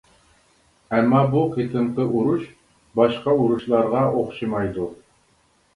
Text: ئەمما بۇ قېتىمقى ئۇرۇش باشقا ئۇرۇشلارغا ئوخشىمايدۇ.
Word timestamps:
ئەمما 0.95 1.19
بۇ 1.33 1.43
قېتىمقى 1.57 2.07
ئۇرۇش 2.15 2.49
باشقا 3.01 3.39
ئۇرۇشلارغا 3.43 4.05
ئوخشىمايدۇ. 4.17 4.93